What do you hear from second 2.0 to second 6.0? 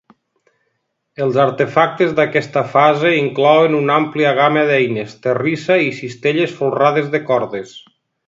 d'aquesta fase inclouen una àmplia gamma d'eines, terrissa i